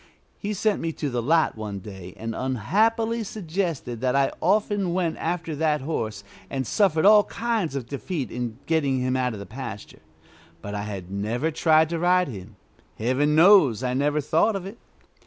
[0.39, 5.17] He sent me to the lot one day, and unhappily suggested that I often went
[5.17, 9.45] after that horse and suffered all kinds of defeat in getting him out of the
[9.45, 10.01] pasture,
[10.59, 12.55] but I had never tried to ride him.
[12.97, 14.79] Heaven knows I never thought of it.